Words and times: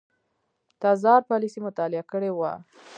تزار 0.81 1.21
پالیسي 1.29 1.59
مطالعه 1.67 2.03
کړې 2.11 2.31
وه. 2.33 2.53